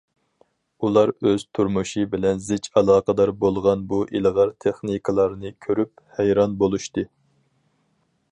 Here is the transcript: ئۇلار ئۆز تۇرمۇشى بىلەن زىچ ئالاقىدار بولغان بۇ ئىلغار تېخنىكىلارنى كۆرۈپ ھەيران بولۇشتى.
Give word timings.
ئۇلار 0.85 1.11
ئۆز 1.31 1.43
تۇرمۇشى 1.57 2.05
بىلەن 2.13 2.41
زىچ 2.45 2.69
ئالاقىدار 2.81 3.33
بولغان 3.43 3.83
بۇ 3.93 3.99
ئىلغار 4.19 4.53
تېخنىكىلارنى 4.65 5.53
كۆرۈپ 5.67 5.93
ھەيران 6.21 6.57
بولۇشتى. 6.65 7.05